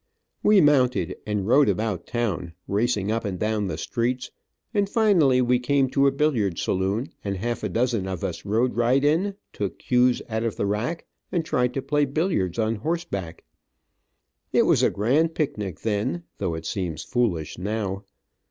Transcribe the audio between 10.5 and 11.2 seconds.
the rack,